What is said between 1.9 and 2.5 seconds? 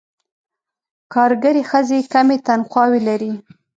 کمې